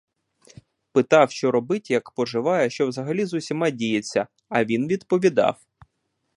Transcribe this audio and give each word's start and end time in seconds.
Питав, 0.91 1.31
що 1.31 1.51
робить, 1.51 1.91
як 1.91 2.11
поживає, 2.11 2.69
що 2.69 2.87
взагалі 2.87 3.25
з 3.25 3.33
усіма 3.33 3.69
діється, 3.69 4.27
а 4.49 4.63
він 4.65 4.87
відповідав. 4.87 5.65